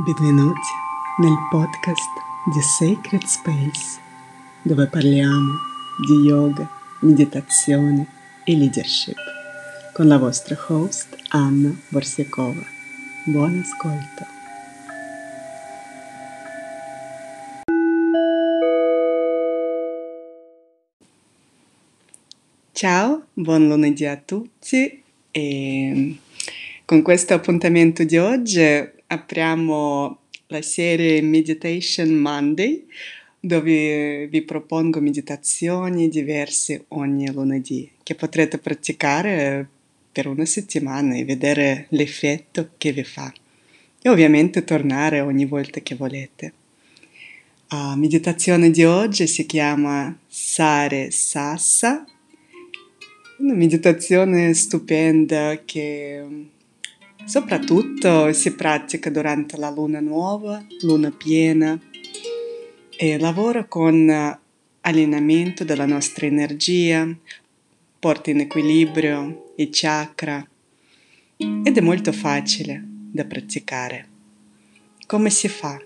[0.00, 0.68] Benvenuti
[1.16, 2.08] nel podcast
[2.44, 3.98] di Sacred Space,
[4.62, 5.54] dove parliamo
[6.06, 8.06] di yoga, meditazione
[8.44, 9.16] e leadership,
[9.92, 12.62] con la vostra host Anna Borsiakova.
[13.24, 14.24] Buon ascolto!
[22.70, 25.02] Ciao, buon lunedì a tutti
[25.32, 26.18] e
[26.84, 30.18] con questo appuntamento di oggi apriamo
[30.48, 32.86] la serie Meditation Monday
[33.40, 39.66] dove vi propongo meditazioni diverse ogni lunedì che potrete praticare
[40.12, 43.32] per una settimana e vedere l'effetto che vi fa
[44.02, 46.52] e ovviamente tornare ogni volta che volete.
[47.68, 52.04] La meditazione di oggi si chiama Sare Sassa,
[53.38, 56.24] una meditazione stupenda che
[57.28, 61.78] Soprattutto si pratica durante la luna nuova, luna piena
[62.96, 64.08] e lavora con
[64.80, 67.06] allineamento della nostra energia,
[67.98, 70.42] porta in equilibrio i chakra
[71.36, 74.08] ed è molto facile da praticare.
[75.06, 75.78] Come si fa?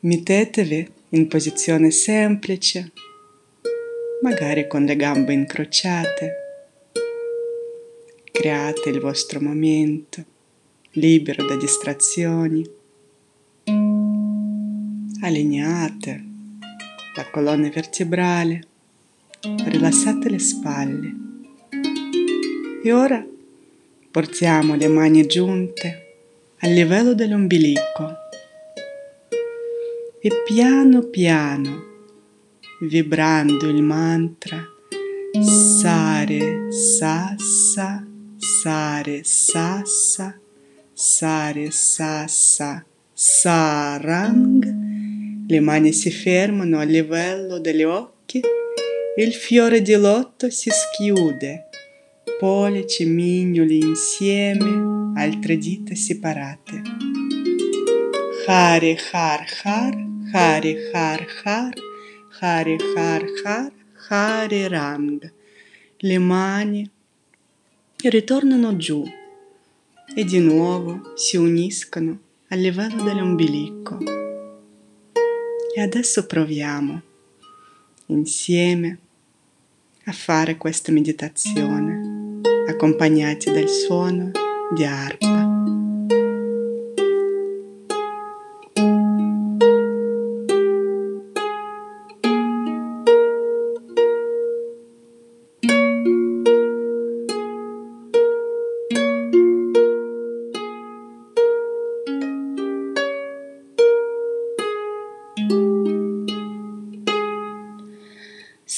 [0.00, 2.90] Mettetevi in posizione semplice,
[4.20, 6.34] magari con le gambe incrociate.
[8.32, 10.29] Create il vostro momento
[10.92, 12.68] libero da distrazioni.
[15.22, 16.24] Allineate
[17.14, 18.60] la colonna vertebrale,
[19.40, 21.14] rilassate le spalle.
[22.82, 23.24] E ora
[24.10, 26.06] portiamo le mani giunte
[26.58, 28.14] al livello dell'ombelico
[30.20, 31.84] e piano piano,
[32.80, 34.62] vibrando il mantra
[35.40, 40.38] Sare Sassa, Sare Sassa,
[41.02, 42.84] Sare, Sassa,
[43.14, 44.62] Sarang.
[45.48, 48.42] Le mani si fermano a livello degli occhi.
[49.16, 51.70] Il fiore di lotto si schiude.
[52.38, 56.82] Pollici, mignoli insieme, altre dita separate.
[58.46, 61.72] Hare Har Har, Hare Har Har,
[62.40, 63.72] Hare Har Har,
[64.10, 65.32] Hare Rang.
[65.96, 66.90] Le mani
[68.02, 69.02] ritornano giù
[70.14, 73.98] e di nuovo si uniscono al livello dell'ombelico.
[75.74, 77.00] E adesso proviamo
[78.06, 78.98] insieme
[80.04, 84.30] a fare questa meditazione accompagnati dal suono
[84.74, 85.39] di arpa.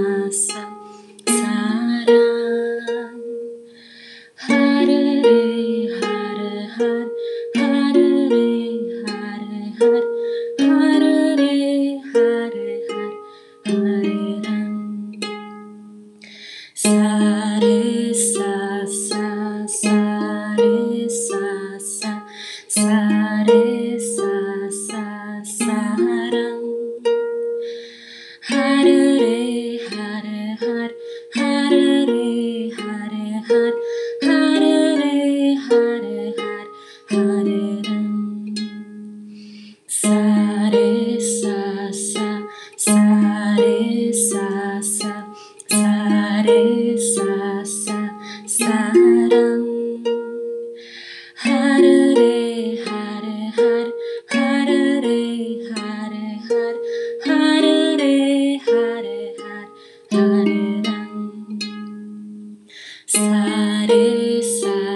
[63.06, 64.87] Satisfied.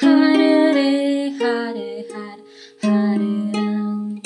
[0.00, 0.72] Hare
[1.40, 2.44] Hare Hare
[2.82, 4.20] Hare Ram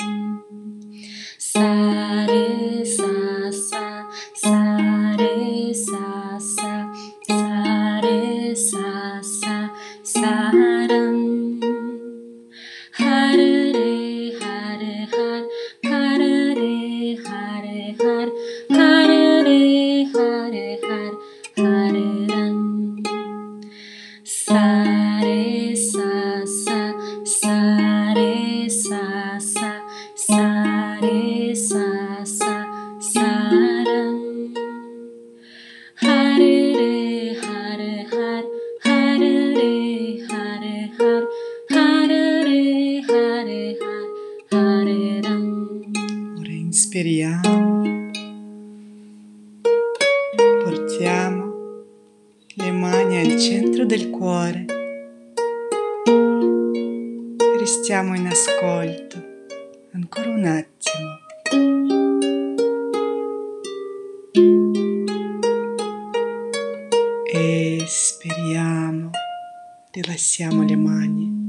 [1.37, 3.85] Sa Re Sa Sa
[4.35, 6.73] Sa Re Sa Sa
[7.27, 9.69] Sa Re Sa Sa
[10.03, 10.51] Sa
[10.91, 11.59] Ram
[12.99, 15.47] Hare Re Hare Hare
[15.83, 18.31] Hare Re Hare Hare
[18.69, 21.11] Hare Re Hare Hare
[21.57, 23.03] Hare Ram
[24.23, 24.82] Sa
[46.73, 48.09] inspiriamo.
[50.63, 51.53] Portiamo
[52.55, 54.65] le mani al centro del cuore.
[57.59, 59.23] Restiamo in ascolto
[59.91, 61.21] ancora un attimo.
[67.31, 69.11] Espiriamo,
[69.91, 71.41] rilassiamo le mani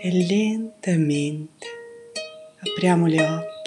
[0.00, 1.79] e lentamente
[2.62, 3.59] apriamo le occhi.